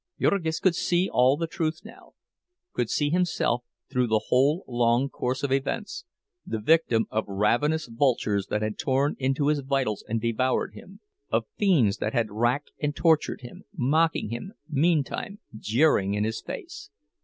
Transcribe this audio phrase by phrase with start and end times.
[0.19, 5.51] Jurgis could see all the truth now—could see himself, through the whole long course of
[5.51, 6.05] events,
[6.43, 11.01] the victim of ravenous vultures that had torn into his vitals and devoured him;
[11.31, 16.89] of fiends that had racked and tortured him, mocking him, meantime, jeering in his face.